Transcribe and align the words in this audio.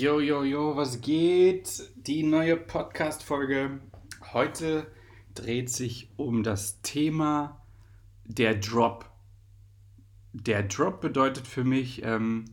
Yo, 0.00 0.20
yo, 0.20 0.44
yo, 0.44 0.76
was 0.76 1.00
geht? 1.00 1.90
Die 1.96 2.22
neue 2.22 2.56
Podcast-Folge. 2.56 3.80
Heute 4.32 4.86
dreht 5.34 5.70
sich 5.70 6.08
um 6.16 6.44
das 6.44 6.80
Thema 6.82 7.60
der 8.24 8.54
Drop. 8.54 9.10
Der 10.32 10.62
Drop 10.62 11.00
bedeutet 11.00 11.48
für 11.48 11.64
mich 11.64 12.04
ähm, 12.04 12.44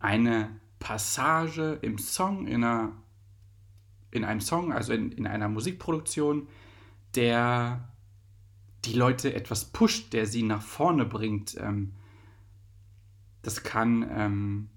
eine 0.00 0.50
Passage 0.80 1.78
im 1.80 1.96
Song, 1.96 2.48
in, 2.48 2.64
einer, 2.64 2.90
in 4.10 4.24
einem 4.24 4.40
Song, 4.40 4.72
also 4.72 4.94
in, 4.94 5.12
in 5.12 5.28
einer 5.28 5.48
Musikproduktion, 5.48 6.48
der 7.14 7.88
die 8.84 8.94
Leute 8.94 9.32
etwas 9.32 9.66
pusht, 9.66 10.12
der 10.12 10.26
sie 10.26 10.42
nach 10.42 10.62
vorne 10.62 11.04
bringt. 11.04 11.56
Ähm, 11.56 11.92
das 13.42 13.62
kann 13.62 14.04
ähm, 14.10 14.70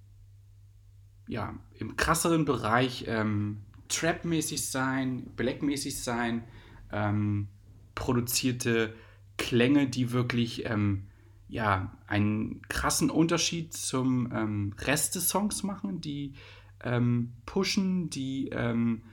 ja, 1.27 1.55
im 1.79 1.95
krasseren 1.95 2.45
Bereich 2.45 3.05
ähm, 3.07 3.61
Trap-mäßig 3.89 4.69
sein, 4.69 5.27
Black-mäßig 5.35 6.01
sein, 6.03 6.43
ähm, 6.91 7.47
produzierte 7.95 8.93
Klänge, 9.37 9.87
die 9.87 10.11
wirklich 10.11 10.65
ähm, 10.65 11.07
ja, 11.47 11.97
einen 12.07 12.61
krassen 12.67 13.09
Unterschied 13.09 13.73
zum 13.73 14.31
ähm, 14.33 14.73
Rest 14.79 15.15
des 15.15 15.29
Songs 15.29 15.63
machen, 15.63 16.01
die 16.01 16.33
ähm, 16.83 17.33
pushen, 17.45 18.09
die 18.09 18.49
ähm, 18.49 19.03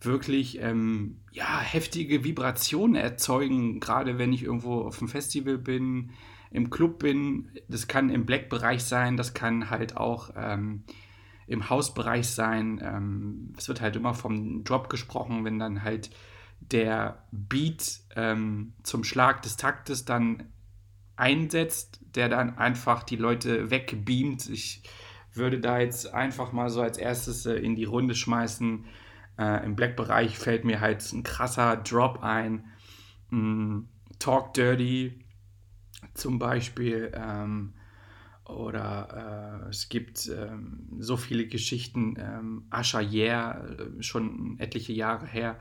wirklich 0.00 0.60
ähm, 0.60 1.20
ja, 1.32 1.60
heftige 1.60 2.24
Vibrationen 2.24 2.96
erzeugen, 2.96 3.80
gerade 3.80 4.18
wenn 4.18 4.32
ich 4.32 4.42
irgendwo 4.42 4.82
auf 4.82 5.00
einem 5.00 5.08
Festival 5.08 5.56
bin, 5.56 6.10
im 6.50 6.70
Club 6.70 6.98
bin. 6.98 7.50
Das 7.68 7.88
kann 7.88 8.10
im 8.10 8.26
Black-Bereich 8.26 8.84
sein, 8.84 9.16
das 9.16 9.34
kann 9.34 9.70
halt 9.70 9.96
auch 9.96 10.30
im 11.46 11.68
Hausbereich 11.70 12.28
sein. 12.28 12.80
Ähm, 12.82 13.52
es 13.56 13.68
wird 13.68 13.80
halt 13.80 13.96
immer 13.96 14.14
vom 14.14 14.64
Drop 14.64 14.88
gesprochen, 14.88 15.44
wenn 15.44 15.58
dann 15.58 15.82
halt 15.82 16.10
der 16.60 17.24
Beat 17.30 18.00
ähm, 18.16 18.72
zum 18.82 19.04
Schlag 19.04 19.42
des 19.42 19.56
Taktes 19.56 20.04
dann 20.04 20.44
einsetzt, 21.16 22.00
der 22.14 22.28
dann 22.28 22.58
einfach 22.58 23.02
die 23.02 23.16
Leute 23.16 23.70
wegbeamt. 23.70 24.48
Ich 24.48 24.82
würde 25.32 25.60
da 25.60 25.78
jetzt 25.78 26.12
einfach 26.12 26.52
mal 26.52 26.70
so 26.70 26.80
als 26.80 26.98
erstes 26.98 27.46
äh, 27.46 27.54
in 27.54 27.74
die 27.74 27.84
Runde 27.84 28.14
schmeißen. 28.14 28.84
Äh, 29.38 29.64
Im 29.64 29.76
Black-Bereich 29.76 30.38
fällt 30.38 30.64
mir 30.64 30.80
halt 30.80 31.12
ein 31.12 31.22
krasser 31.22 31.76
Drop 31.76 32.22
ein. 32.22 32.64
Mm, 33.30 33.80
Talk 34.18 34.54
Dirty 34.54 35.24
zum 36.14 36.38
Beispiel. 36.38 37.12
Ähm, 37.14 37.74
oder 38.46 39.62
äh, 39.64 39.68
es 39.70 39.88
gibt 39.88 40.28
ähm, 40.28 40.86
so 40.98 41.16
viele 41.16 41.46
Geschichten, 41.46 42.16
ähm, 42.18 42.66
Asha 42.70 43.00
Yeah, 43.00 43.64
äh, 43.64 44.02
schon 44.02 44.58
etliche 44.58 44.92
Jahre 44.92 45.26
her, 45.26 45.58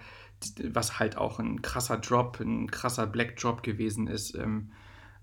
was 0.72 1.00
halt 1.00 1.18
auch 1.18 1.40
ein 1.40 1.62
krasser 1.62 1.98
Drop, 1.98 2.40
ein 2.42 2.70
krasser 2.70 3.08
Black 3.08 3.38
Drop 3.38 3.64
gewesen 3.64 4.08
ist. 4.08 4.36
Ähm, 4.36 4.72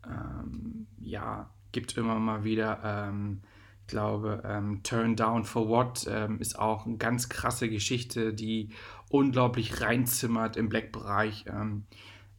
ähm 0.07 0.87
ja, 0.99 1.51
gibt 1.73 1.97
immer 1.99 2.19
mal 2.19 2.45
wieder, 2.45 2.81
ähm, 2.83 3.43
ich 3.83 3.89
glaube, 3.89 4.43
ähm, 4.45 4.83
Turn 4.83 5.17
Down 5.17 5.45
for 5.45 5.69
What 5.69 6.05
ist 6.39 6.59
auch 6.59 6.87
eine 6.87 6.97
ganz 6.97 7.29
krasse 7.29 7.69
Geschichte, 7.69 8.33
die 8.33 8.71
unglaublich 9.09 9.81
reinzimmert 9.81 10.57
im 10.57 10.69
Black-Bereich. 10.69 11.47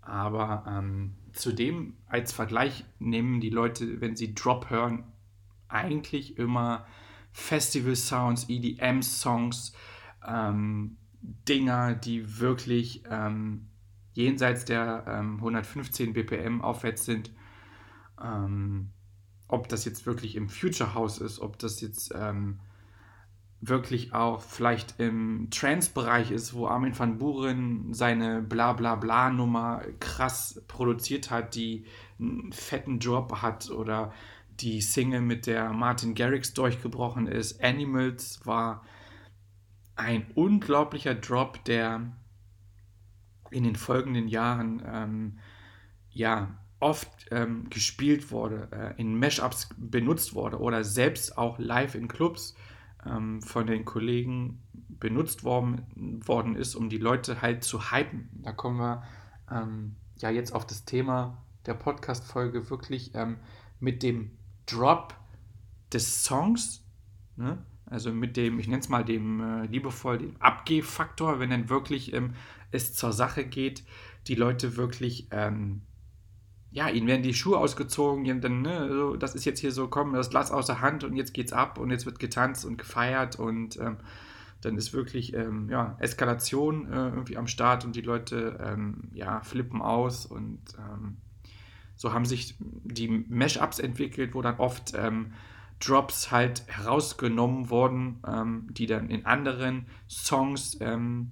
Aber 0.02 0.84
zudem 1.34 1.96
als 2.08 2.34
Vergleich 2.34 2.86
nehmen 3.00 3.40
die 3.40 3.50
Leute, 3.50 4.02
wenn 4.02 4.16
sie 4.16 4.34
Drop 4.34 4.70
hören, 4.70 5.04
eigentlich 5.68 6.38
immer 6.38 6.86
Festival-Sounds, 7.32 8.50
EDM-Songs, 8.50 9.74
ähm, 10.28 10.98
Dinger, 11.22 11.94
die 11.96 12.40
wirklich 12.40 13.04
ähm, 13.10 13.68
jenseits 14.14 14.66
der 14.66 15.06
ähm, 15.08 15.38
115 15.38 16.14
BPM 16.14 16.62
aufwärts 16.62 17.06
sind. 17.06 17.32
Ähm, 18.22 18.90
ob 19.48 19.68
das 19.68 19.86
jetzt 19.86 20.06
wirklich 20.06 20.36
im 20.36 20.50
Future 20.50 20.94
House 20.94 21.20
ist, 21.20 21.40
ob 21.40 21.60
das 21.60 21.82
jetzt 21.82 22.14
ähm, 22.16 22.60
wirklich 23.62 24.14
auch 24.14 24.42
vielleicht 24.42 25.00
im 25.00 25.50
Trance-Bereich 25.52 26.32
ist, 26.32 26.56
wo 26.56 26.68
Armin 26.68 26.98
van 26.98 27.20
Buren 27.20 27.94
seine 27.94 28.42
Bla-Bla-Bla-Nummer 28.42 29.84
krass 30.00 30.64
produziert 30.68 31.30
hat, 31.30 31.54
die 31.54 31.86
einen 32.20 32.52
fetten 32.52 33.00
Drop 33.00 33.44
hat 33.44 33.70
oder 33.70 34.14
die 34.60 34.82
Single, 34.82 35.22
mit 35.22 35.46
der 35.46 35.74
Martin 35.74 36.16
Garrix 36.16 36.54
durchgebrochen 36.54 37.28
ist. 37.28 37.64
Animals 37.64 38.42
war 38.46 38.84
ein 39.96 40.26
unglaublicher 40.34 41.14
Drop, 41.14 41.64
der 41.66 42.12
in 43.52 43.64
den 43.64 43.76
folgenden 43.76 44.28
Jahren 44.28 44.82
ähm, 44.86 45.40
ja 46.10 46.58
oft 46.80 47.28
ähm, 47.30 47.70
gespielt 47.70 48.32
wurde, 48.32 48.70
äh, 48.72 49.00
in 49.00 49.20
Mashups 49.20 49.70
benutzt 49.78 50.34
wurde 50.34 50.60
oder 50.60 50.84
selbst 50.84 51.38
auch 51.38 51.60
live 51.60 51.94
in 51.94 52.08
Clubs 52.08 52.56
ähm, 53.06 53.42
von 53.42 53.68
den 53.68 53.86
Kollegen 53.86 54.62
benutzt 55.00 55.44
worden, 55.44 56.22
worden 56.26 56.56
ist, 56.56 56.76
um 56.76 56.90
die 56.90 56.98
Leute 56.98 57.42
halt 57.42 57.64
zu 57.64 57.92
hypen. 57.92 58.30
Da 58.44 58.52
kommen 58.52 58.78
wir 58.78 59.04
ähm, 59.50 59.96
ja 60.18 60.30
jetzt 60.30 60.54
auf 60.54 60.66
das 60.66 60.86
Thema 60.86 61.44
der 61.66 61.74
Podcast-Folge 61.74 62.70
wirklich 62.70 63.12
ähm, 63.16 63.38
mit 63.80 64.04
dem 64.04 64.32
Drop 64.66 65.16
des 65.92 66.24
Songs, 66.24 66.84
ne? 67.36 67.64
also 67.86 68.12
mit 68.14 68.38
dem, 68.38 68.60
ich 68.60 68.68
nenne 68.68 68.80
es 68.80 68.90
mal 68.90 69.04
dem 69.04 69.42
äh, 69.42 69.66
liebevoll, 69.66 70.20
dem 70.20 70.38
Abgehfaktor, 70.40 71.40
wenn 71.40 71.50
dann 71.50 71.70
wirklich 71.70 72.14
ähm, 72.14 72.34
es 72.72 72.94
zur 72.94 73.12
Sache 73.12 73.44
geht, 73.44 73.84
die 74.28 74.36
Leute 74.36 74.78
wirklich, 74.78 75.28
ähm, 75.32 75.82
ja, 76.72 76.90
ihnen 76.90 77.08
werden 77.08 77.24
die 77.24 77.34
Schuhe 77.34 77.58
ausgezogen, 77.58 78.42
dann, 78.42 78.62
ne, 78.62 78.88
so, 78.90 79.16
das 79.16 79.36
ist 79.36 79.46
jetzt 79.46 79.60
hier 79.60 79.72
so, 79.72 79.88
komm, 79.88 80.14
das 80.14 80.30
Glas 80.30 80.52
aus 80.52 80.68
der 80.68 80.82
Hand 80.82 81.04
und 81.04 81.16
jetzt 81.16 81.34
geht's 81.34 81.54
ab 81.54 81.78
und 81.78 81.92
jetzt 81.92 82.06
wird 82.06 82.20
getanzt 82.20 82.66
und 82.66 82.78
gefeiert 82.78 83.38
und 83.38 83.78
ähm, 83.78 83.98
dann 84.62 84.78
ist 84.78 84.94
wirklich 84.94 85.34
ähm, 85.34 85.70
ja, 85.70 85.98
Eskalation 86.00 86.92
äh, 86.92 87.10
irgendwie 87.10 87.36
am 87.36 87.48
Start 87.48 87.84
und 87.84 87.96
die 87.96 88.02
Leute 88.02 88.58
ähm, 88.64 89.10
ja, 89.14 89.42
flippen 89.42 89.82
aus 89.82 90.26
und 90.26 90.60
ähm, 90.78 91.18
so 91.96 92.14
haben 92.14 92.26
sich 92.26 92.56
die 92.60 93.08
Mashups 93.08 93.80
entwickelt, 93.80 94.34
wo 94.34 94.42
dann 94.42 94.58
oft 94.58 94.94
ähm, 94.96 95.34
Drops 95.80 96.32
halt 96.32 96.64
herausgenommen 96.68 97.70
wurden, 97.70 98.20
ähm, 98.26 98.68
die 98.72 98.86
dann 98.86 99.10
in 99.10 99.26
anderen 99.26 99.88
Songs 100.08 100.78
ähm, 100.80 101.32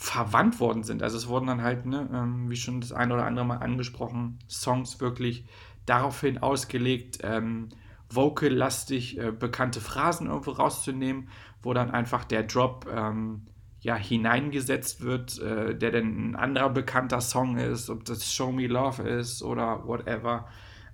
verwandt 0.00 0.60
worden 0.60 0.82
sind. 0.82 1.02
Also 1.02 1.18
es 1.18 1.28
wurden 1.28 1.46
dann 1.46 1.62
halt, 1.62 1.84
ne, 1.84 2.08
ähm, 2.10 2.48
wie 2.48 2.56
schon 2.56 2.80
das 2.80 2.90
eine 2.90 3.12
oder 3.12 3.26
andere 3.26 3.44
Mal 3.44 3.58
angesprochen, 3.58 4.38
Songs 4.48 4.98
wirklich 4.98 5.44
daraufhin 5.84 6.38
ausgelegt, 6.38 7.18
ähm, 7.22 7.68
vocal-lastig 8.08 9.18
äh, 9.18 9.30
bekannte 9.30 9.82
Phrasen 9.82 10.28
irgendwo 10.28 10.52
rauszunehmen, 10.52 11.28
wo 11.62 11.74
dann 11.74 11.90
einfach 11.90 12.24
der 12.24 12.44
Drop 12.44 12.86
ähm, 12.90 13.42
ja, 13.80 13.94
hineingesetzt 13.94 15.02
wird, 15.02 15.38
äh, 15.38 15.76
der 15.76 15.90
dann 15.90 16.30
ein 16.30 16.36
anderer 16.36 16.70
bekannter 16.70 17.20
Song 17.20 17.58
ist, 17.58 17.90
ob 17.90 18.06
das 18.06 18.32
Show 18.32 18.52
Me 18.52 18.68
Love 18.68 19.02
ist 19.02 19.42
oder 19.42 19.86
whatever, 19.86 20.46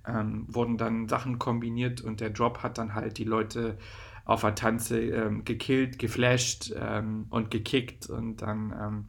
ähm, 0.05 0.47
wurden 0.49 0.77
dann 0.77 1.07
Sachen 1.07 1.39
kombiniert 1.39 2.01
und 2.01 2.19
der 2.19 2.31
Drop 2.31 2.61
hat 2.61 2.77
dann 2.77 2.93
halt 2.93 3.17
die 3.19 3.23
Leute 3.23 3.77
auf 4.27 4.41
der 4.41 4.55
Tanze 4.55 4.99
ähm, 4.99 5.45
gekillt, 5.45 5.99
geflasht 5.99 6.73
ähm, 6.77 7.27
und 7.29 7.49
gekickt 7.49 8.09
und 8.09 8.41
dann 8.41 8.75
ähm, 8.79 9.07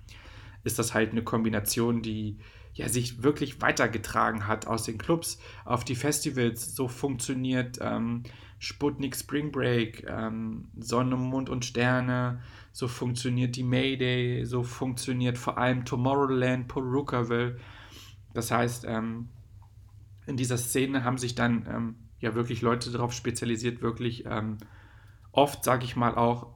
ist 0.63 0.79
das 0.79 0.95
halt 0.95 1.11
eine 1.11 1.25
Kombination, 1.25 2.03
die 2.03 2.39
ja, 2.73 2.89
sich 2.89 3.25
wirklich 3.25 3.61
weitergetragen 3.61 4.47
hat 4.47 4.69
aus 4.69 4.85
den 4.85 4.97
Clubs 4.97 5.41
auf 5.65 5.85
die 5.85 5.97
Festivals. 5.97 6.77
So 6.77 6.87
funktioniert 6.87 7.79
ähm, 7.81 8.23
Sputnik 8.61 9.17
Spring 9.17 9.51
Break, 9.51 10.07
ähm, 10.09 10.69
Sonne, 10.79 11.17
Mond 11.17 11.51
und 11.51 11.65
Sterne, 11.65 12.41
so 12.71 12.87
funktioniert 12.87 13.57
die 13.57 13.65
Mayday, 13.65 14.45
so 14.45 14.63
funktioniert 14.63 15.37
vor 15.37 15.59
allem 15.59 15.85
Tomorrowland, 15.85 16.69
Perucaville. 16.69 17.59
Das 18.35 18.53
heißt, 18.53 18.85
ähm, 18.87 19.31
in 20.27 20.37
dieser 20.37 20.59
Szene 20.59 21.03
haben 21.03 21.19
sich 21.19 21.35
dann 21.35 21.67
ähm, 21.69 21.95
ja 22.21 22.37
wirklich 22.37 22.63
Leute 22.63 22.93
darauf 22.93 23.13
spezialisiert, 23.13 23.83
wirklich 23.83 24.25
ähm, 24.27 24.59
oft, 25.39 25.65
sage 25.65 25.85
ich 25.85 25.97
mal, 25.97 26.17
auch 26.17 26.49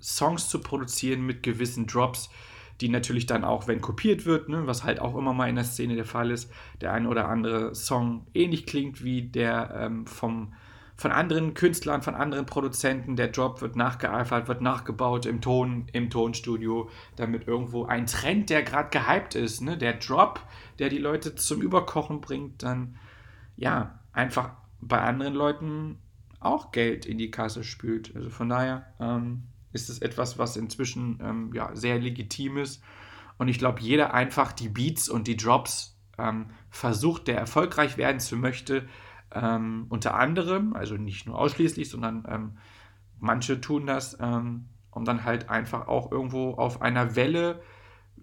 Songs 0.00 0.48
zu 0.48 0.60
produzieren 0.60 1.22
mit 1.24 1.42
gewissen 1.42 1.86
Drops, 1.86 2.30
die 2.80 2.88
natürlich 2.88 3.26
dann 3.26 3.44
auch, 3.44 3.66
wenn 3.66 3.80
kopiert 3.80 4.26
wird, 4.26 4.48
ne, 4.48 4.66
was 4.66 4.84
halt 4.84 5.00
auch 5.00 5.16
immer 5.16 5.32
mal 5.32 5.48
in 5.48 5.56
der 5.56 5.64
Szene 5.64 5.96
der 5.96 6.04
Fall 6.04 6.30
ist, 6.30 6.50
der 6.80 6.92
ein 6.92 7.06
oder 7.06 7.28
andere 7.28 7.74
Song 7.74 8.26
ähnlich 8.34 8.66
klingt 8.66 9.02
wie 9.02 9.22
der 9.22 9.74
ähm, 9.76 10.06
vom, 10.06 10.52
von 10.96 11.10
anderen 11.10 11.54
Künstlern, 11.54 12.02
von 12.02 12.14
anderen 12.14 12.46
Produzenten. 12.46 13.16
Der 13.16 13.28
Drop 13.28 13.60
wird 13.62 13.74
nachgeeifert, 13.74 14.46
wird 14.46 14.60
nachgebaut 14.60 15.26
im 15.26 15.40
Ton, 15.40 15.86
im 15.92 16.10
Tonstudio, 16.10 16.88
damit 17.16 17.48
irgendwo 17.48 17.84
ein 17.84 18.06
Trend, 18.06 18.50
der 18.50 18.62
gerade 18.62 18.90
gehypt 18.90 19.34
ist, 19.34 19.60
ne, 19.60 19.76
der 19.76 19.94
Drop, 19.94 20.40
der 20.78 20.88
die 20.88 20.98
Leute 20.98 21.34
zum 21.34 21.60
Überkochen 21.62 22.20
bringt, 22.20 22.62
dann 22.62 22.96
ja, 23.56 23.98
einfach 24.12 24.50
bei 24.80 25.00
anderen 25.00 25.34
Leuten 25.34 25.98
auch 26.40 26.72
Geld 26.72 27.06
in 27.06 27.18
die 27.18 27.30
Kasse 27.30 27.64
spült. 27.64 28.14
Also 28.14 28.30
von 28.30 28.48
daher, 28.48 28.86
ähm, 29.00 29.44
ist 29.72 29.88
es 29.90 30.00
etwas, 30.00 30.38
was 30.38 30.56
inzwischen 30.56 31.18
ähm, 31.22 31.50
ja, 31.54 31.74
sehr 31.74 31.98
legitim 31.98 32.56
ist. 32.56 32.82
Und 33.36 33.48
ich 33.48 33.58
glaube, 33.58 33.80
jeder 33.80 34.14
einfach 34.14 34.52
die 34.52 34.68
Beats 34.68 35.08
und 35.08 35.26
die 35.26 35.36
Drops 35.36 35.96
ähm, 36.18 36.46
versucht, 36.70 37.28
der 37.28 37.38
erfolgreich 37.38 37.96
werden 37.96 38.20
zu 38.20 38.36
möchte, 38.36 38.88
ähm, 39.32 39.86
unter 39.88 40.14
anderem, 40.14 40.74
also 40.74 40.96
nicht 40.96 41.26
nur 41.26 41.38
ausschließlich, 41.38 41.88
sondern 41.90 42.26
ähm, 42.28 42.58
manche 43.18 43.60
tun 43.60 43.86
das, 43.86 44.16
ähm, 44.20 44.66
um 44.90 45.04
dann 45.04 45.24
halt 45.24 45.50
einfach 45.50 45.86
auch 45.86 46.10
irgendwo 46.10 46.54
auf 46.54 46.82
einer 46.82 47.14
Welle 47.14 47.60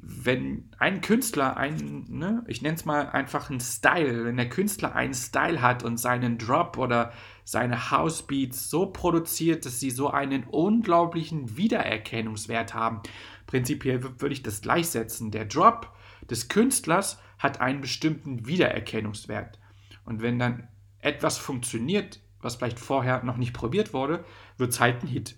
wenn 0.07 0.69
ein 0.77 1.01
Künstler 1.01 1.57
ein, 1.57 2.05
ne, 2.09 2.43
ich 2.47 2.61
nenne 2.61 2.75
es 2.75 2.85
mal 2.85 3.09
einfach 3.09 3.49
einen 3.49 3.59
Style, 3.59 4.25
wenn 4.25 4.37
der 4.37 4.49
Künstler 4.49 4.93
einen 4.93 5.15
Style 5.15 5.63
hat 5.63 5.83
und 5.83 5.97
seinen 5.97 6.37
Drop 6.37 6.77
oder 6.77 7.11
seine 7.43 7.89
Housebeats 7.89 8.69
so 8.69 8.85
produziert, 8.85 9.65
dass 9.65 9.79
sie 9.79 9.89
so 9.89 10.11
einen 10.11 10.43
unglaublichen 10.43 11.57
Wiedererkennungswert 11.57 12.75
haben. 12.75 13.01
Prinzipiell 13.47 14.03
würde 14.03 14.33
ich 14.33 14.43
das 14.43 14.61
gleichsetzen. 14.61 15.31
Der 15.31 15.45
Drop 15.45 15.91
des 16.29 16.49
Künstlers 16.49 17.19
hat 17.39 17.59
einen 17.59 17.81
bestimmten 17.81 18.45
Wiedererkennungswert. 18.45 19.59
Und 20.05 20.21
wenn 20.21 20.37
dann 20.37 20.67
etwas 20.99 21.39
funktioniert, 21.39 22.19
was 22.41 22.57
vielleicht 22.57 22.79
vorher 22.79 23.23
noch 23.23 23.37
nicht 23.37 23.53
probiert 23.53 23.91
wurde, 23.91 24.23
wird 24.57 24.71
es 24.71 24.79
halt 24.79 25.01
ein 25.01 25.07
Hit. 25.07 25.35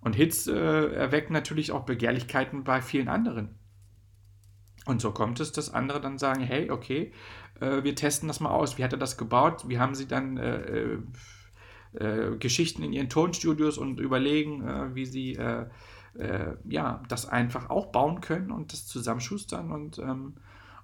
Und 0.00 0.14
Hits 0.16 0.46
äh, 0.46 0.54
erwecken 0.54 1.34
natürlich 1.34 1.70
auch 1.70 1.84
Begehrlichkeiten 1.84 2.64
bei 2.64 2.80
vielen 2.80 3.08
anderen. 3.08 3.58
Und 4.86 5.00
so 5.00 5.12
kommt 5.12 5.40
es, 5.40 5.52
dass 5.52 5.72
andere 5.72 6.00
dann 6.00 6.18
sagen, 6.18 6.42
hey, 6.42 6.70
okay, 6.70 7.12
äh, 7.60 7.82
wir 7.82 7.94
testen 7.94 8.28
das 8.28 8.40
mal 8.40 8.50
aus. 8.50 8.78
Wie 8.78 8.84
hat 8.84 8.92
er 8.92 8.98
das 8.98 9.16
gebaut? 9.16 9.68
Wie 9.68 9.78
haben 9.78 9.94
sie 9.94 10.06
dann 10.06 10.36
äh, 10.36 10.56
äh, 10.56 10.98
äh 11.94 12.36
Geschichten 12.38 12.82
in 12.82 12.92
ihren 12.92 13.08
Tonstudios 13.08 13.78
und 13.78 13.98
überlegen, 13.98 14.66
äh, 14.66 14.94
wie 14.94 15.06
sie 15.06 15.34
äh, 15.34 15.66
ja, 16.68 17.02
das 17.08 17.26
einfach 17.26 17.70
auch 17.70 17.86
bauen 17.86 18.20
können 18.20 18.52
und 18.52 18.72
das 18.72 18.86
zusammenschustern. 18.86 19.72
Und 19.72 19.98
ähm, 19.98 20.34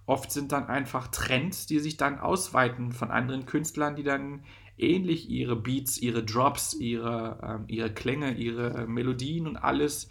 oft 0.06 0.32
sind 0.32 0.53
dann 0.53 0.67
einfach 0.67 1.08
Trends, 1.08 1.67
die 1.67 1.79
sich 1.79 1.96
dann 1.96 2.19
ausweiten 2.19 2.93
von 2.93 3.11
anderen 3.11 3.46
Künstlern, 3.46 3.94
die 3.94 4.03
dann 4.03 4.43
ähnlich 4.76 5.31
ihre 5.31 5.56
Beats, 5.56 5.99
ihre 5.99 6.25
Drops, 6.25 6.75
ihre, 6.75 7.38
ähm, 7.43 7.64
ihre 7.69 7.93
Klänge, 7.93 8.35
ihre 8.35 8.87
Melodien 8.87 9.46
und 9.46 9.56
alles 9.56 10.11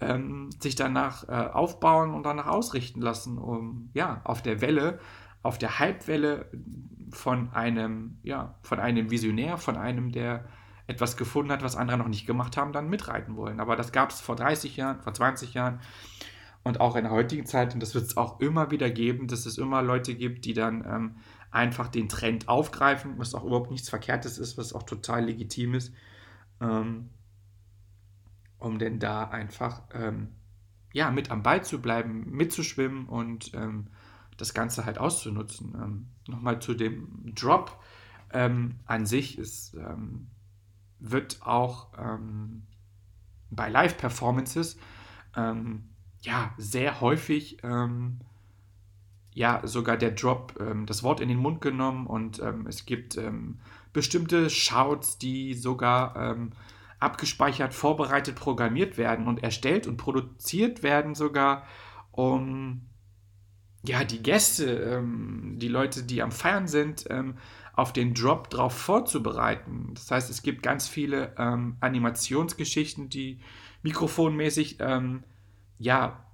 ähm, 0.00 0.50
sich 0.60 0.74
danach 0.74 1.28
äh, 1.28 1.32
aufbauen 1.32 2.14
und 2.14 2.24
danach 2.24 2.46
ausrichten 2.46 3.00
lassen, 3.00 3.38
um 3.38 3.90
ja 3.94 4.20
auf 4.24 4.42
der 4.42 4.60
Welle, 4.60 4.98
auf 5.42 5.58
der 5.58 5.78
Hypewelle 5.78 6.50
von 7.10 7.52
einem, 7.52 8.18
ja, 8.22 8.54
von 8.62 8.80
einem 8.80 9.10
Visionär, 9.10 9.58
von 9.58 9.76
einem, 9.76 10.12
der 10.12 10.44
etwas 10.86 11.16
gefunden 11.16 11.52
hat, 11.52 11.62
was 11.62 11.76
andere 11.76 11.98
noch 11.98 12.08
nicht 12.08 12.26
gemacht 12.26 12.56
haben, 12.56 12.72
dann 12.72 12.88
mitreiten 12.88 13.36
wollen. 13.36 13.60
Aber 13.60 13.76
das 13.76 13.92
gab 13.92 14.10
es 14.10 14.20
vor 14.20 14.36
30 14.36 14.76
Jahren, 14.76 15.00
vor 15.00 15.14
20 15.14 15.54
Jahren 15.54 15.80
und 16.62 16.80
auch 16.80 16.96
in 16.96 17.04
der 17.04 17.12
heutigen 17.12 17.46
Zeit. 17.46 17.74
Und 17.74 17.80
das 17.80 17.94
wird 17.94 18.04
es 18.04 18.16
auch 18.16 18.40
immer 18.40 18.70
wieder 18.70 18.90
geben, 18.90 19.26
dass 19.28 19.46
es 19.46 19.58
immer 19.58 19.82
Leute 19.82 20.14
gibt, 20.14 20.44
die 20.44 20.52
dann 20.52 20.84
ähm, 20.84 21.16
einfach 21.50 21.88
den 21.88 22.08
Trend 22.08 22.48
aufgreifen, 22.48 23.18
was 23.18 23.34
auch 23.34 23.44
überhaupt 23.44 23.70
nichts 23.70 23.88
Verkehrtes 23.88 24.38
ist, 24.38 24.58
was 24.58 24.72
auch 24.72 24.82
total 24.84 25.24
legitim 25.24 25.74
ist. 25.74 25.92
Ähm, 26.60 27.10
um 28.58 28.78
denn 28.78 28.98
da 28.98 29.24
einfach 29.24 29.82
ähm, 29.92 30.28
ja, 30.92 31.10
mit 31.10 31.30
am 31.30 31.42
Ball 31.42 31.62
zu 31.62 31.82
bleiben, 31.82 32.24
mitzuschwimmen 32.30 33.06
und 33.06 33.52
ähm, 33.54 33.88
das 34.38 34.54
Ganze 34.54 34.86
halt 34.86 34.98
auszunutzen. 34.98 35.74
Ähm, 35.74 36.06
Nochmal 36.26 36.60
zu 36.60 36.74
dem 36.74 37.34
Drop 37.34 37.78
ähm, 38.32 38.76
an 38.86 39.04
sich 39.06 39.38
ist, 39.38 39.74
ähm, 39.74 40.28
wird 40.98 41.42
auch 41.42 41.88
ähm, 41.98 42.62
bei 43.50 43.68
Live-Performances 43.68 44.78
ja 46.22 46.54
sehr 46.56 47.02
häufig 47.02 47.58
ja 49.34 49.66
sogar 49.66 49.98
der 49.98 50.12
Drop 50.12 50.58
das 50.86 51.02
Wort 51.02 51.20
in 51.20 51.28
den 51.28 51.36
Mund 51.36 51.60
genommen 51.60 52.06
und 52.06 52.40
es 52.66 52.86
gibt 52.86 53.20
bestimmte 53.92 54.48
Shouts, 54.48 55.18
die 55.18 55.52
sogar 55.52 56.36
abgespeichert, 56.98 57.74
vorbereitet, 57.74 58.36
programmiert 58.36 58.98
werden 58.98 59.26
und 59.26 59.42
erstellt 59.42 59.86
und 59.86 59.96
produziert 59.96 60.82
werden 60.82 61.14
sogar, 61.14 61.64
um 62.10 62.88
ja, 63.84 64.04
die 64.04 64.22
Gäste, 64.22 64.66
ähm, 64.66 65.58
die 65.58 65.68
Leute, 65.68 66.02
die 66.02 66.22
am 66.22 66.32
Feiern 66.32 66.66
sind, 66.66 67.04
ähm, 67.10 67.36
auf 67.74 67.92
den 67.92 68.14
Drop 68.14 68.50
drauf 68.50 68.76
vorzubereiten. 68.76 69.90
Das 69.94 70.10
heißt, 70.10 70.30
es 70.30 70.42
gibt 70.42 70.62
ganz 70.62 70.88
viele 70.88 71.34
ähm, 71.38 71.76
Animationsgeschichten, 71.80 73.10
die 73.10 73.40
mikrofonmäßig, 73.82 74.78
ähm, 74.80 75.24
ja, 75.78 76.24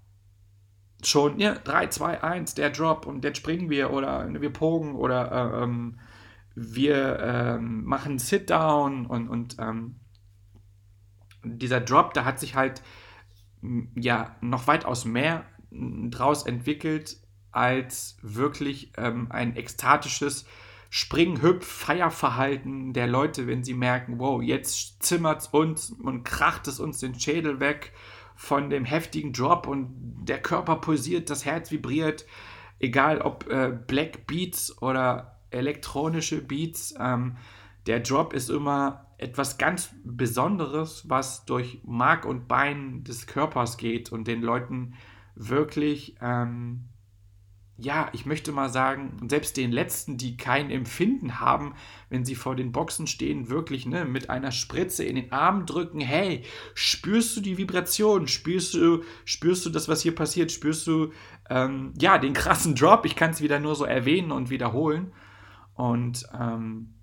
schon, 1.05 1.41
ja, 1.41 1.55
3, 1.55 1.89
2, 1.89 2.23
1, 2.23 2.55
der 2.55 2.71
Drop 2.71 3.07
und 3.07 3.25
jetzt 3.25 3.39
springen 3.39 3.69
wir 3.69 3.93
oder 3.93 4.29
wir 4.41 4.53
pogen 4.53 4.95
oder 4.95 5.33
äh, 5.33 5.65
ähm, 5.65 5.99
wir 6.55 7.19
ähm, 7.21 7.85
machen 7.85 8.19
Sit-Down 8.19 9.07
und, 9.07 9.29
und 9.29 9.57
dieser 11.45 11.81
Drop, 11.81 12.15
da 12.15 12.25
hat 12.25 12.41
sich 12.41 12.55
halt 12.55 12.83
ja 13.95 14.37
noch 14.41 14.67
weitaus 14.67 15.05
mehr 15.05 15.45
draus 15.71 16.45
entwickelt 16.45 17.17
als 17.53 18.17
wirklich 18.23 18.93
ähm, 18.97 19.29
ein 19.31 19.57
ekstatisches 19.57 20.47
Spring, 20.91 21.41
Hüpf, 21.41 21.67
Feierverhalten 21.67 22.93
der 22.93 23.07
Leute, 23.07 23.47
wenn 23.47 23.65
sie 23.65 23.75
merken, 23.75 24.19
wow, 24.19 24.43
jetzt 24.43 25.03
zimmert 25.03 25.41
es 25.41 25.47
uns 25.49 25.91
und 25.91 26.25
kracht 26.25 26.69
es 26.69 26.81
uns 26.81 26.99
den 26.99 27.19
Schädel 27.19 27.61
weg 27.61 27.93
von 28.35 28.71
dem 28.71 28.85
heftigen 28.85 29.33
Drop 29.33 29.67
und 29.67 30.25
der 30.27 30.43
Körper 30.43 30.77
pulsiert, 30.77 31.31
das 31.31 31.45
Herz 31.45 31.71
vibriert, 31.71 32.27
egal 32.79 33.21
ob 33.23 33.49
äh, 33.49 33.73
Black 33.87 34.27
Beats 34.27 34.83
oder 34.83 35.39
elektronische 35.51 36.43
Beats, 36.43 36.95
ähm, 36.99 37.37
der 37.87 38.01
Drop 38.01 38.33
ist 38.33 38.51
immer 38.51 39.07
etwas 39.19 39.59
ganz 39.59 39.95
Besonderes, 40.05 41.09
was 41.09 41.45
durch 41.45 41.81
Mark 41.85 42.25
und 42.25 42.49
Bein 42.49 43.05
des 43.05 43.27
Körpers 43.27 43.77
geht 43.77 44.11
und 44.11 44.27
den 44.27 44.43
Leuten 44.43 44.95
wirklich, 45.35 46.17
ähm, 46.21 46.89
ja, 47.77 48.11
ich 48.13 48.27
möchte 48.27 48.53
mal 48.53 48.69
sagen, 48.69 49.17
selbst 49.29 49.57
den 49.57 49.73
Letzten, 49.73 50.19
die 50.19 50.37
kein 50.37 50.71
Empfinden 50.71 51.41
haben, 51.41 51.75
wenn 52.11 52.25
sie 52.25 52.35
vor 52.35 52.55
den 52.55 52.71
Boxen 52.71 53.07
stehen, 53.07 53.49
wirklich 53.49 53.87
ne, 53.87 54.05
mit 54.05 54.29
einer 54.29 54.53
Spritze 54.53 55.05
in 55.05 55.17
den 55.17 55.33
Arm 55.33 55.67
drücken, 55.67 56.01
hey, 56.01 56.45
spürst 56.75 57.37
du 57.37 57.41
die 57.41 57.59
Vibration, 57.59 58.29
spürst 58.29 58.75
du, 58.75 59.03
spürst 59.25 59.65
du 59.65 59.71
das, 59.71 59.89
was 59.89 60.03
hier 60.03 60.15
passiert, 60.15 60.53
spürst 60.53 60.87
du, 60.87 61.13
ähm, 61.49 61.95
ja, 61.99 62.19
den 62.19 62.35
krassen 62.35 62.75
Drop, 62.75 63.07
ich 63.07 63.17
kann 63.17 63.31
es 63.31 63.41
wieder 63.41 63.59
nur 63.59 63.75
so 63.75 63.85
erwähnen 63.85 64.33
und 64.33 64.51
wiederholen. 64.51 65.13
Und 65.75 66.25
ähm, 66.39 66.95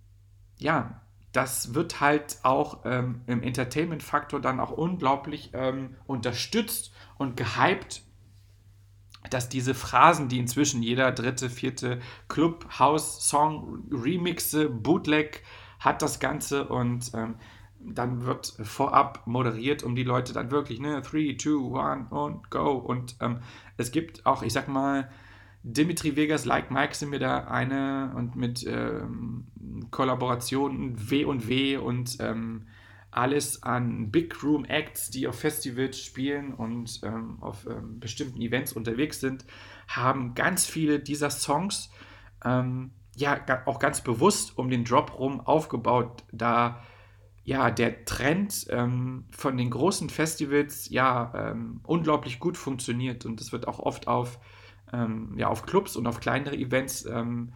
ja, 0.59 1.01
das 1.31 1.73
wird 1.73 1.99
halt 2.01 2.39
auch 2.43 2.79
ähm, 2.85 3.21
im 3.27 3.43
Entertainment-Faktor 3.43 4.41
dann 4.41 4.59
auch 4.59 4.71
unglaublich 4.71 5.51
ähm, 5.53 5.95
unterstützt 6.07 6.91
und 7.17 7.37
gehypt, 7.37 8.01
dass 9.29 9.49
diese 9.49 9.75
Phrasen, 9.75 10.27
die 10.27 10.39
inzwischen 10.39 10.81
jeder 10.81 11.11
dritte, 11.11 11.49
vierte 11.49 11.99
Club, 12.29 12.79
House, 12.79 13.27
Song, 13.27 13.83
Remixe, 13.91 14.69
Bootleg 14.69 15.43
hat 15.79 16.01
das 16.01 16.19
Ganze 16.19 16.67
und 16.67 17.11
ähm, 17.13 17.35
dann 17.79 18.25
wird 18.25 18.57
vorab 18.63 19.25
moderiert, 19.25 19.83
um 19.83 19.95
die 19.95 20.03
Leute 20.03 20.33
dann 20.33 20.51
wirklich, 20.51 20.79
ne, 20.79 21.01
3, 21.01 21.37
2, 21.37 21.79
1 21.79 22.11
und 22.11 22.51
go. 22.51 22.71
Und 22.71 23.15
ähm, 23.21 23.39
es 23.77 23.91
gibt 23.91 24.25
auch, 24.25 24.43
ich 24.43 24.51
sag 24.51 24.67
mal, 24.67 25.09
Dimitri 25.63 26.15
Vegas, 26.15 26.45
Like 26.45 26.71
Mike 26.71 26.95
sind 26.95 27.09
mir 27.09 27.19
da 27.19 27.45
eine 27.45 28.13
und 28.15 28.35
mit 28.35 28.65
ähm, 28.65 29.47
Kollaborationen 29.91 31.09
W 31.09 31.25
und 31.25 31.47
W 31.47 31.77
und 31.77 32.17
ähm, 32.19 32.67
alles 33.11 33.63
an 33.63 34.11
Big 34.11 34.41
Room 34.43 34.65
Acts, 34.65 35.09
die 35.09 35.27
auf 35.27 35.39
Festivals 35.39 35.99
spielen 35.99 36.53
und 36.53 37.01
ähm, 37.03 37.37
auf 37.41 37.65
ähm, 37.65 37.99
bestimmten 37.99 38.39
Events 38.39 38.73
unterwegs 38.73 39.19
sind, 39.19 39.45
haben 39.87 40.35
ganz 40.35 40.65
viele 40.65 40.99
dieser 40.99 41.29
Songs 41.29 41.89
ähm, 42.45 42.91
ja 43.15 43.39
auch 43.65 43.79
ganz 43.79 44.01
bewusst 44.01 44.57
um 44.57 44.69
den 44.69 44.85
Drop 44.85 45.17
rum 45.19 45.41
aufgebaut, 45.41 46.23
da 46.31 46.83
ja 47.43 47.71
der 47.71 48.05
Trend 48.05 48.67
ähm, 48.69 49.25
von 49.31 49.57
den 49.57 49.71
großen 49.71 50.09
Festivals 50.09 50.89
ja 50.89 51.33
ähm, 51.35 51.81
unglaublich 51.83 52.39
gut 52.39 52.57
funktioniert 52.57 53.25
und 53.25 53.39
das 53.39 53.51
wird 53.51 53.67
auch 53.67 53.79
oft 53.79 54.07
auf, 54.07 54.39
ähm, 54.93 55.34
ja, 55.38 55.48
auf 55.48 55.65
Clubs 55.65 55.96
und 55.96 56.08
auf 56.08 56.19
kleinere 56.19 56.55
Events 56.55 57.05
ähm, 57.05 57.53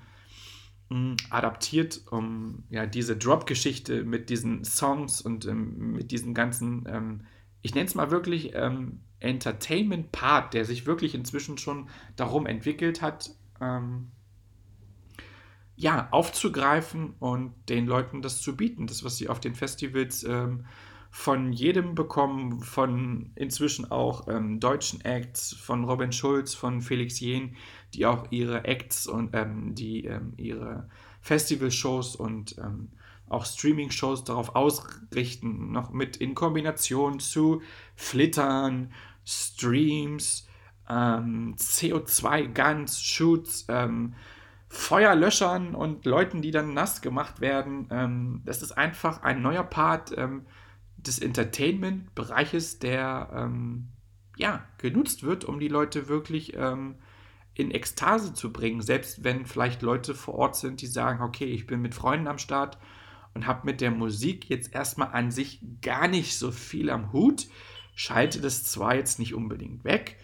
adaptiert, 1.29 2.01
um 2.11 2.63
ja 2.69 2.85
diese 2.85 3.17
Drop-Geschichte 3.17 4.03
mit 4.03 4.29
diesen 4.29 4.63
Songs 4.63 5.21
und 5.21 5.45
ähm, 5.47 5.93
mit 5.93 6.11
diesen 6.11 6.33
ganzen, 6.33 6.85
ähm, 6.87 7.21
ich 7.61 7.73
nenne 7.73 7.87
es 7.87 7.95
mal 7.95 8.11
wirklich 8.11 8.53
Entertainment-Part, 9.23 10.53
der 10.53 10.65
sich 10.65 10.85
wirklich 10.85 11.15
inzwischen 11.15 11.57
schon 11.57 11.89
darum 12.15 12.45
entwickelt 12.45 13.01
hat, 13.01 13.31
ähm, 13.61 14.11
ja, 15.75 16.07
aufzugreifen 16.11 17.15
und 17.19 17.53
den 17.69 17.87
Leuten 17.87 18.21
das 18.21 18.41
zu 18.41 18.55
bieten. 18.55 18.85
Das, 18.85 19.03
was 19.03 19.17
sie 19.17 19.29
auf 19.29 19.39
den 19.39 19.55
Festivals 19.55 20.23
ähm, 20.23 20.65
von 21.15 21.53
jedem 21.53 21.93
bekommen, 21.93 22.61
von 22.61 23.29
inzwischen 23.35 23.91
auch 23.91 24.27
ähm, 24.27 24.59
deutschen 24.59 25.01
Acts, 25.01 25.53
von 25.53 25.83
Robin 25.83 26.11
Schulz, 26.11 26.55
von 26.55 26.81
Felix 26.81 27.19
Jehn, 27.19 27.55
die 27.93 28.07
auch 28.07 28.25
ihre 28.31 28.65
Acts 28.65 29.05
und 29.05 29.29
ähm, 29.33 29.75
die 29.75 30.05
ähm, 30.05 30.33
ihre 30.37 30.89
Festivalshows 31.21 32.15
und 32.15 32.57
ähm, 32.57 32.89
auch 33.29 33.45
Streaming-Shows 33.45 34.23
darauf 34.23 34.55
ausrichten, 34.55 35.71
noch 35.71 35.93
mit 35.93 36.17
in 36.17 36.33
Kombination 36.33 37.19
zu 37.19 37.61
Flittern, 37.95 38.91
Streams, 39.23 40.47
ähm, 40.89 41.53
CO2-Guns, 41.59 42.99
Shoots, 43.03 43.65
ähm, 43.69 44.15
Feuerlöschern 44.67 45.75
und 45.75 46.05
Leuten, 46.05 46.41
die 46.41 46.49
dann 46.49 46.73
nass 46.73 47.03
gemacht 47.03 47.39
werden. 47.39 48.41
Das 48.43 48.63
ist 48.63 48.71
einfach 48.71 49.21
ein 49.21 49.43
neuer 49.43 49.63
Part 49.63 50.11
des 51.07 51.19
Entertainment-Bereiches, 51.19 52.79
der 52.79 53.29
ähm, 53.35 53.89
ja, 54.37 54.65
genutzt 54.77 55.23
wird, 55.23 55.45
um 55.45 55.59
die 55.59 55.67
Leute 55.67 56.07
wirklich 56.07 56.55
ähm, 56.55 56.95
in 57.53 57.71
Ekstase 57.71 58.33
zu 58.33 58.51
bringen. 58.51 58.81
Selbst 58.81 59.23
wenn 59.23 59.45
vielleicht 59.45 59.81
Leute 59.81 60.15
vor 60.15 60.35
Ort 60.35 60.55
sind, 60.55 60.81
die 60.81 60.87
sagen, 60.87 61.21
okay, 61.21 61.45
ich 61.45 61.67
bin 61.67 61.81
mit 61.81 61.93
Freunden 61.93 62.27
am 62.27 62.39
Start 62.39 62.77
und 63.33 63.45
habe 63.45 63.65
mit 63.65 63.81
der 63.81 63.91
Musik 63.91 64.49
jetzt 64.49 64.73
erstmal 64.73 65.09
an 65.09 65.31
sich 65.31 65.61
gar 65.81 66.07
nicht 66.07 66.37
so 66.37 66.51
viel 66.51 66.89
am 66.89 67.11
Hut 67.13 67.47
schalte 67.95 68.41
das 68.41 68.63
zwar 68.63 68.95
jetzt 68.95 69.19
nicht 69.19 69.33
unbedingt 69.33 69.83
weg, 69.83 70.17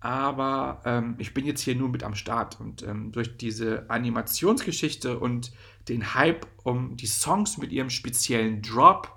aber 0.00 0.82
ähm, 0.84 1.16
ich 1.18 1.34
bin 1.34 1.46
jetzt 1.46 1.62
hier 1.62 1.74
nur 1.74 1.88
mit 1.88 2.02
am 2.02 2.14
Start 2.14 2.60
und 2.60 2.82
ähm, 2.82 3.10
durch 3.12 3.36
diese 3.36 3.88
Animationsgeschichte 3.90 5.18
und 5.18 5.52
den 5.88 6.14
Hype 6.14 6.46
um 6.62 6.96
die 6.96 7.06
Songs 7.06 7.58
mit 7.58 7.72
ihrem 7.72 7.90
speziellen 7.90 8.62
Drop, 8.62 9.10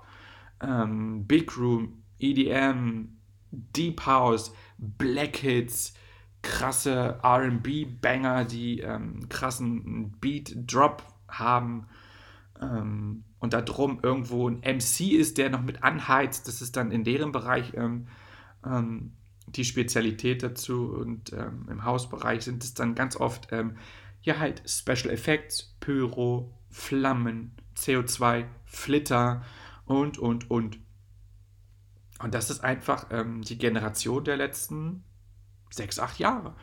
ähm, 0.62 1.26
Big 1.26 1.56
Room, 1.56 2.02
EDM, 2.18 3.18
Deep 3.50 4.04
House, 4.06 4.52
Black 4.78 5.36
Hits, 5.36 5.94
krasse 6.42 7.18
RB-Banger, 7.22 8.44
die 8.44 8.80
ähm, 8.80 9.28
krassen 9.28 10.12
Beat-Drop 10.20 11.02
haben, 11.28 11.86
ähm, 12.60 13.24
und 13.38 13.52
da 13.52 13.62
drum 13.62 14.00
irgendwo 14.02 14.48
ein 14.48 14.60
MC 14.60 15.12
ist, 15.12 15.38
der 15.38 15.50
noch 15.50 15.62
mit 15.62 15.82
anheizt, 15.82 16.48
das 16.48 16.60
ist 16.60 16.76
dann 16.76 16.90
in 16.90 17.04
deren 17.04 17.32
Bereich 17.32 17.72
ähm, 17.74 18.08
ähm, 18.64 19.12
die 19.46 19.64
Spezialität 19.64 20.42
dazu. 20.42 20.92
Und 20.92 21.32
ähm, 21.32 21.66
im 21.70 21.84
Hausbereich 21.84 22.42
sind 22.42 22.64
es 22.64 22.74
dann 22.74 22.94
ganz 22.94 23.16
oft 23.16 23.48
ähm, 23.52 23.76
ja 24.22 24.38
halt 24.38 24.62
Special 24.68 25.10
Effects, 25.10 25.76
Pyro, 25.80 26.52
Flammen, 26.70 27.52
CO2, 27.76 28.46
Flitter 28.64 29.42
und 29.88 30.18
und 30.18 30.50
und. 30.50 30.78
Und 32.20 32.34
das 32.34 32.50
ist 32.50 32.64
einfach 32.64 33.06
ähm, 33.10 33.42
die 33.42 33.58
Generation 33.58 34.24
der 34.24 34.36
letzten 34.36 35.04
sechs, 35.70 35.98
acht 35.98 36.18
Jahre 36.18 36.54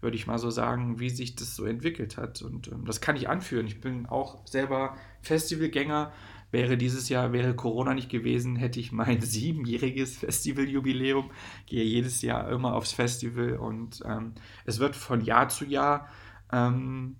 würde 0.00 0.16
ich 0.16 0.26
mal 0.26 0.38
so 0.38 0.50
sagen, 0.50 0.98
wie 0.98 1.10
sich 1.10 1.36
das 1.36 1.56
so 1.56 1.64
entwickelt 1.64 2.16
hat. 2.16 2.42
Und 2.42 2.68
ähm, 2.68 2.84
das 2.84 3.00
kann 3.00 3.16
ich 3.16 3.28
anführen. 3.28 3.66
Ich 3.66 3.80
bin 3.80 4.06
auch 4.06 4.46
selber 4.46 4.96
Festivalgänger. 5.22 6.12
Wäre 6.52 6.76
dieses 6.76 7.08
Jahr, 7.08 7.32
wäre 7.32 7.56
Corona 7.56 7.92
nicht 7.92 8.08
gewesen, 8.08 8.56
hätte 8.56 8.78
ich 8.78 8.92
mein 8.92 9.20
siebenjähriges 9.22 10.18
Festivaljubiläum. 10.18 11.30
Gehe 11.66 11.84
jedes 11.84 12.22
Jahr 12.22 12.48
immer 12.50 12.74
aufs 12.74 12.92
Festival 12.92 13.56
und 13.56 14.02
ähm, 14.04 14.34
es 14.64 14.78
wird 14.78 14.96
von 14.96 15.22
Jahr 15.22 15.48
zu 15.48 15.64
Jahr 15.64 16.08
ähm, 16.52 17.16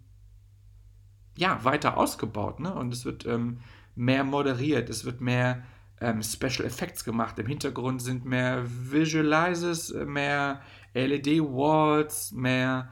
ja, 1.37 1.65
weiter 1.65 1.97
ausgebaut. 1.97 2.61
Ne? 2.61 2.73
Und 2.73 2.93
es 2.93 3.05
wird 3.05 3.27
ähm, 3.27 3.61
mehr 3.97 4.23
moderiert, 4.23 4.89
es 4.91 5.05
wird 5.05 5.21
mehr 5.21 5.65
ähm, 6.01 6.23
Special 6.23 6.67
Effects 6.67 7.05
gemacht. 7.05 7.39
Im 7.39 7.47
Hintergrund 7.47 8.03
sind 8.03 8.25
mehr 8.25 8.65
Visualizes, 8.67 9.93
mehr 9.93 10.61
LED-Walls, 10.95 12.33
mehr, 12.33 12.91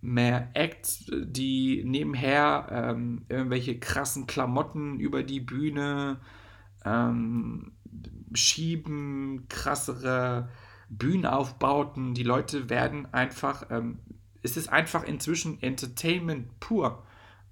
mehr 0.00 0.50
Acts, 0.54 1.04
die 1.10 1.82
nebenher 1.84 2.68
ähm, 2.70 3.26
irgendwelche 3.28 3.78
krassen 3.78 4.26
Klamotten 4.26 5.00
über 5.00 5.22
die 5.22 5.40
Bühne 5.40 6.20
ähm, 6.84 7.72
schieben, 8.32 9.46
krassere 9.48 10.48
Bühnenaufbauten. 10.88 12.14
Die 12.14 12.22
Leute 12.22 12.70
werden 12.70 13.12
einfach, 13.12 13.66
ähm, 13.70 13.98
es 14.42 14.56
ist 14.56 14.68
einfach 14.68 15.02
inzwischen 15.04 15.60
Entertainment 15.62 16.60
pur 16.60 17.04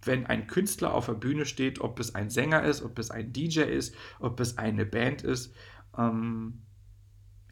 wenn 0.05 0.27
ein 0.27 0.47
Künstler 0.47 0.95
auf 0.95 1.07
der 1.07 1.15
Bühne 1.15 1.47
steht, 1.47 1.81
ob 1.81 1.99
es 2.01 2.15
ein 2.15 2.31
Sänger 2.31 2.63
ist, 2.65 2.83
ob 2.83 2.99
es 2.99 3.11
ein 3.11 3.33
DJ 3.33 3.61
ist, 3.61 3.95
ob 4.19 4.41
es 4.41 4.59
eine 4.59 4.85
Band 4.85 5.23
ist. 5.23 5.55
Ähm, 5.97 6.63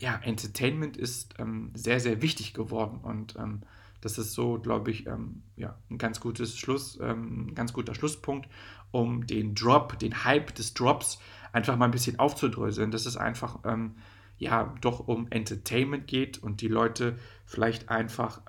ja, 0.01 0.19
Entertainment 0.23 0.97
ist 0.97 1.35
ähm, 1.39 1.73
sehr, 1.75 2.01
sehr 2.01 2.23
wichtig 2.23 2.55
geworden 2.55 3.01
und 3.03 3.37
ähm, 3.37 3.63
das 4.01 4.17
ist 4.17 4.33
so, 4.33 4.59
glaube 4.59 4.91
ich, 4.91 5.07
ähm, 5.07 5.43
ja, 5.57 5.79
ein 5.91 5.99
ganz 5.99 6.21
gutes 6.21 6.59
Schluss, 6.59 6.99
ähm, 7.03 7.49
ein 7.49 7.55
ganz 7.55 7.75
guter 7.75 7.95
Schlusspunkt, 7.95 8.49
um 8.91 9.27
den 9.27 9.55
Drop, 9.55 9.99
den 9.99 10.25
Hype 10.25 10.55
des 10.55 10.73
Drops 10.73 11.21
einfach 11.53 11.77
mal 11.77 11.85
ein 11.85 11.91
bisschen 11.91 12.19
aufzudröseln, 12.19 12.91
dass 12.91 13.05
es 13.05 13.19
einfach 13.19 13.59
ähm, 13.65 13.97
ja 14.39 14.75
doch 14.81 15.07
um 15.07 15.27
Entertainment 15.31 16.07
geht 16.07 16.39
und 16.39 16.63
die 16.63 16.69
Leute 16.69 17.19
vielleicht 17.45 17.91
einfach 17.91 18.41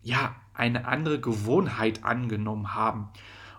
ja, 0.00 0.34
eine 0.58 0.86
andere 0.86 1.20
Gewohnheit 1.20 2.04
angenommen 2.04 2.74
haben. 2.74 3.08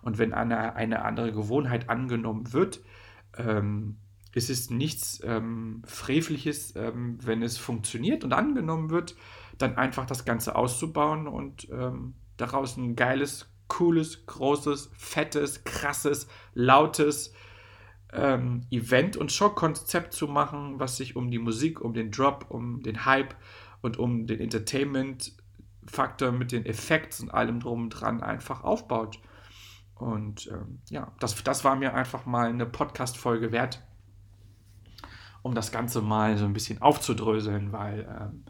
Und 0.01 0.17
wenn 0.17 0.33
eine, 0.33 0.75
eine 0.75 1.03
andere 1.03 1.31
Gewohnheit 1.31 1.89
angenommen 1.89 2.53
wird, 2.53 2.81
ähm, 3.37 3.97
ist 4.33 4.49
es 4.49 4.69
nichts 4.69 5.21
ähm, 5.23 5.81
Frevliches, 5.85 6.75
ähm, 6.75 7.17
wenn 7.21 7.41
es 7.41 7.57
funktioniert 7.57 8.23
und 8.23 8.33
angenommen 8.33 8.89
wird, 8.89 9.15
dann 9.57 9.75
einfach 9.77 10.05
das 10.05 10.23
Ganze 10.23 10.55
auszubauen 10.55 11.27
und 11.27 11.67
ähm, 11.71 12.13
daraus 12.37 12.77
ein 12.77 12.95
geiles, 12.95 13.51
cooles, 13.67 14.25
großes, 14.25 14.91
fettes, 14.93 15.63
krasses, 15.63 16.27
lautes 16.53 17.33
ähm, 18.13 18.61
Event- 18.71 19.17
und 19.17 19.31
Show-Konzept 19.31 20.13
zu 20.13 20.27
machen, 20.27 20.79
was 20.79 20.97
sich 20.97 21.15
um 21.15 21.31
die 21.31 21.39
Musik, 21.39 21.81
um 21.81 21.93
den 21.93 22.11
Drop, 22.11 22.45
um 22.49 22.81
den 22.81 23.05
Hype 23.05 23.35
und 23.81 23.97
um 23.97 24.27
den 24.27 24.39
Entertainment 24.39 25.33
Faktor 25.89 26.31
mit 26.31 26.51
den 26.51 26.65
Effekten 26.65 27.27
und 27.27 27.33
allem 27.33 27.59
drum 27.59 27.83
und 27.83 27.89
dran 27.89 28.21
einfach 28.21 28.63
aufbaut. 28.63 29.19
Und 29.95 30.47
ähm, 30.47 30.79
ja, 30.89 31.11
das, 31.19 31.43
das 31.43 31.63
war 31.65 31.75
mir 31.75 31.93
einfach 31.93 32.25
mal 32.25 32.49
eine 32.49 32.65
Podcast-Folge 32.65 33.51
wert, 33.51 33.81
um 35.41 35.53
das 35.53 35.71
Ganze 35.71 36.01
mal 36.01 36.37
so 36.37 36.45
ein 36.45 36.53
bisschen 36.53 36.81
aufzudröseln, 36.81 37.73
weil 37.73 38.07
ähm, 38.21 38.45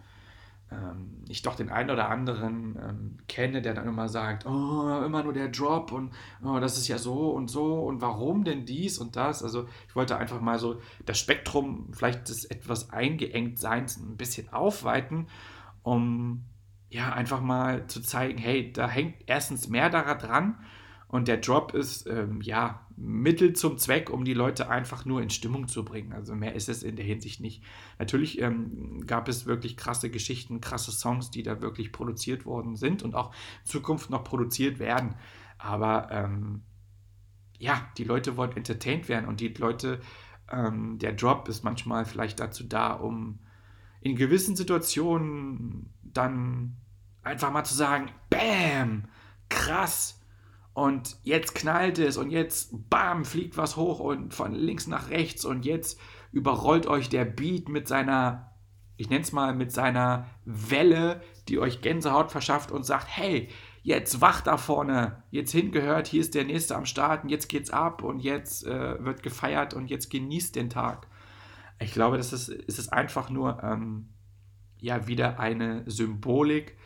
ähm, 0.71 1.23
ich 1.27 1.41
doch 1.41 1.55
den 1.55 1.69
einen 1.69 1.89
oder 1.89 2.09
anderen 2.09 2.77
ähm, 2.77 3.17
kenne, 3.27 3.61
der 3.61 3.73
dann 3.73 3.87
immer 3.87 4.07
sagt, 4.09 4.45
oh, 4.45 5.01
immer 5.03 5.23
nur 5.23 5.33
der 5.33 5.49
Drop 5.49 5.91
und 5.91 6.11
oh, 6.43 6.59
das 6.59 6.77
ist 6.77 6.87
ja 6.87 6.97
so 6.97 7.31
und 7.31 7.49
so 7.49 7.81
und 7.81 8.01
warum 8.01 8.43
denn 8.43 8.65
dies 8.65 8.99
und 8.99 9.15
das. 9.15 9.41
Also 9.43 9.67
ich 9.87 9.95
wollte 9.95 10.17
einfach 10.17 10.41
mal 10.41 10.59
so 10.59 10.79
das 11.05 11.17
Spektrum 11.17 11.91
vielleicht 11.93 12.29
des 12.29 12.45
etwas 12.45 12.91
eingeengt 12.91 13.59
Seins 13.59 13.97
ein 13.97 14.17
bisschen 14.17 14.53
aufweiten, 14.53 15.27
um 15.81 16.45
ja, 16.89 17.13
einfach 17.13 17.41
mal 17.41 17.87
zu 17.87 18.01
zeigen, 18.01 18.37
hey, 18.37 18.73
da 18.73 18.89
hängt 18.89 19.15
erstens 19.27 19.69
mehr 19.69 19.89
daran 19.89 20.19
dran 20.19 20.55
und 21.07 21.27
der 21.27 21.37
Drop 21.37 21.73
ist, 21.73 22.07
ähm, 22.07 22.39
ja, 22.41 22.85
Mittel 22.95 23.53
zum 23.53 23.77
Zweck, 23.79 24.11
um 24.11 24.25
die 24.25 24.35
Leute 24.35 24.69
einfach 24.69 25.05
nur 25.05 25.21
in 25.21 25.31
Stimmung 25.31 25.67
zu 25.67 25.83
bringen. 25.83 26.13
Also 26.13 26.35
mehr 26.35 26.53
ist 26.53 26.69
es 26.69 26.83
in 26.83 26.97
der 26.97 27.05
Hinsicht 27.05 27.39
nicht. 27.39 27.63
Natürlich 27.97 28.39
ähm, 28.41 29.05
gab 29.07 29.27
es 29.27 29.47
wirklich 29.47 29.75
krasse 29.75 30.11
Geschichten, 30.11 30.61
krasse 30.61 30.91
Songs, 30.91 31.31
die 31.31 31.41
da 31.41 31.61
wirklich 31.61 31.91
produziert 31.91 32.45
worden 32.45 32.75
sind 32.75 33.01
und 33.01 33.15
auch 33.15 33.33
in 33.61 33.65
Zukunft 33.65 34.11
noch 34.11 34.23
produziert 34.23 34.77
werden. 34.77 35.15
Aber 35.57 36.09
ähm, 36.11 36.61
ja, 37.57 37.89
die 37.97 38.03
Leute 38.03 38.37
wollen 38.37 38.55
entertained 38.55 39.09
werden 39.09 39.27
und 39.27 39.39
die 39.39 39.49
Leute, 39.49 40.01
ähm, 40.51 40.99
der 40.99 41.13
Drop 41.13 41.47
ist 41.47 41.63
manchmal 41.63 42.05
vielleicht 42.05 42.39
dazu 42.39 42.63
da, 42.63 42.93
um 42.93 43.39
in 44.01 44.15
gewissen 44.15 44.55
Situationen 44.55 45.93
dann 46.01 46.77
einfach 47.23 47.51
mal 47.51 47.63
zu 47.63 47.73
sagen, 47.73 48.09
Bam, 48.29 49.05
krass. 49.49 50.21
und 50.73 51.17
jetzt 51.23 51.55
knallt 51.55 51.99
es 51.99 52.15
und 52.15 52.29
jetzt 52.29 52.89
bam, 52.89 53.25
fliegt 53.25 53.57
was 53.57 53.75
hoch 53.75 53.99
und 53.99 54.33
von 54.33 54.53
links 54.53 54.87
nach 54.87 55.09
rechts 55.09 55.43
und 55.43 55.65
jetzt 55.65 55.99
überrollt 56.31 56.87
euch 56.87 57.09
der 57.09 57.25
Beat 57.25 57.67
mit 57.67 57.87
seiner, 57.87 58.51
ich 58.95 59.09
nenne 59.09 59.23
es 59.23 59.31
mal, 59.31 59.53
mit 59.53 59.71
seiner 59.71 60.27
Welle, 60.45 61.21
die 61.49 61.59
euch 61.59 61.81
Gänsehaut 61.81 62.31
verschafft 62.31 62.71
und 62.71 62.85
sagt, 62.85 63.07
hey, 63.09 63.49
jetzt 63.83 64.21
wacht 64.21 64.47
da 64.47 64.57
vorne, 64.57 65.23
jetzt 65.31 65.51
hingehört, 65.51 66.07
hier 66.07 66.21
ist 66.21 66.35
der 66.35 66.45
Nächste 66.45 66.75
am 66.75 66.85
Start 66.85 67.23
und 67.23 67.29
jetzt 67.29 67.49
geht's 67.49 67.71
ab 67.71 68.03
und 68.03 68.19
jetzt 68.19 68.65
äh, 68.65 69.03
wird 69.03 69.23
gefeiert 69.23 69.73
und 69.73 69.89
jetzt 69.89 70.09
genießt 70.09 70.55
den 70.55 70.69
Tag. 70.69 71.07
Ich 71.79 71.93
glaube, 71.93 72.17
das 72.17 72.33
ist, 72.33 72.49
ist 72.49 72.79
es 72.79 72.89
einfach 72.89 73.29
nur 73.29 73.63
ähm, 73.63 74.09
ja 74.79 75.07
wieder 75.07 75.39
eine 75.39 75.89
Symbolik 75.89 76.77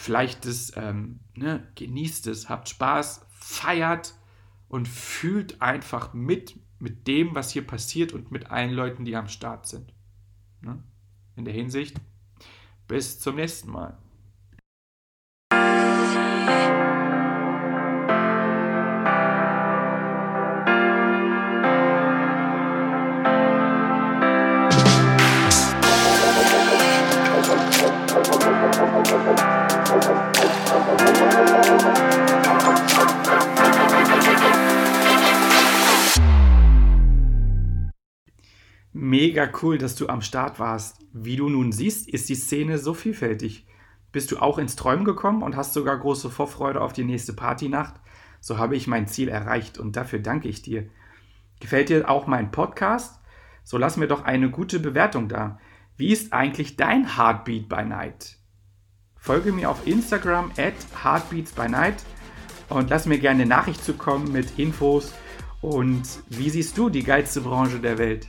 vielleicht 0.00 0.46
das, 0.46 0.72
ähm, 0.76 1.20
ne, 1.34 1.66
genießt 1.74 2.26
es, 2.28 2.48
habt 2.48 2.68
Spaß, 2.68 3.26
feiert 3.28 4.14
und 4.68 4.88
fühlt 4.88 5.60
einfach 5.60 6.14
mit, 6.14 6.58
mit 6.78 7.06
dem, 7.06 7.34
was 7.34 7.50
hier 7.50 7.66
passiert 7.66 8.12
und 8.12 8.30
mit 8.30 8.50
allen 8.50 8.72
Leuten, 8.72 9.04
die 9.04 9.14
am 9.14 9.28
Start 9.28 9.66
sind. 9.66 9.92
Ne? 10.62 10.82
In 11.36 11.44
der 11.44 11.54
Hinsicht, 11.54 12.00
bis 12.88 13.20
zum 13.20 13.36
nächsten 13.36 13.70
Mal. 13.70 13.98
Mega 38.92 39.50
cool, 39.62 39.78
dass 39.78 39.94
du 39.94 40.08
am 40.08 40.22
Start 40.22 40.58
warst. 40.58 40.98
Wie 41.12 41.36
du 41.36 41.48
nun 41.48 41.72
siehst, 41.72 42.08
ist 42.08 42.28
die 42.28 42.34
Szene 42.34 42.78
so 42.78 42.94
vielfältig. 42.94 43.66
Bist 44.12 44.32
du 44.32 44.38
auch 44.38 44.58
ins 44.58 44.76
Träumen 44.76 45.04
gekommen 45.04 45.42
und 45.42 45.56
hast 45.56 45.72
sogar 45.72 45.98
große 45.98 46.30
Vorfreude 46.30 46.80
auf 46.80 46.92
die 46.92 47.04
nächste 47.04 47.32
Partynacht? 47.32 47.94
So 48.40 48.58
habe 48.58 48.76
ich 48.76 48.86
mein 48.86 49.06
Ziel 49.06 49.28
erreicht 49.28 49.78
und 49.78 49.96
dafür 49.96 50.18
danke 50.18 50.48
ich 50.48 50.62
dir. 50.62 50.88
Gefällt 51.60 51.90
dir 51.90 52.08
auch 52.08 52.26
mein 52.26 52.50
Podcast? 52.50 53.20
So 53.62 53.78
lass 53.78 53.96
mir 53.96 54.08
doch 54.08 54.24
eine 54.24 54.50
gute 54.50 54.80
Bewertung 54.80 55.28
da. 55.28 55.60
Wie 55.96 56.12
ist 56.12 56.32
eigentlich 56.32 56.76
dein 56.76 57.16
Heartbeat 57.16 57.68
by 57.68 57.84
Night? 57.84 58.39
Folge 59.20 59.52
mir 59.52 59.70
auf 59.70 59.86
Instagram 59.86 60.50
at 60.56 60.74
Heartbeats 61.04 61.52
by 61.52 61.68
Night 61.68 61.96
und 62.70 62.90
lass 62.90 63.06
mir 63.06 63.18
gerne 63.18 63.42
eine 63.42 63.48
Nachricht 63.48 63.84
zukommen 63.84 64.32
mit 64.32 64.58
Infos 64.58 65.12
und 65.60 66.02
wie 66.30 66.48
siehst 66.48 66.78
du 66.78 66.88
die 66.88 67.02
geilste 67.02 67.42
Branche 67.42 67.80
der 67.80 67.98
Welt? 67.98 68.26